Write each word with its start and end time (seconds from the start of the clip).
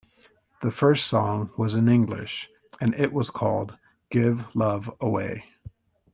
The 0.63 0.71
first 0.71 1.05
song 1.05 1.51
was 1.59 1.75
in 1.75 1.87
English, 1.87 2.49
and 2.81 2.95
it 2.95 3.13
was 3.13 3.29
called 3.29 3.77
"Give 4.09 4.47
Love 4.55 4.89
Away". 4.99 5.43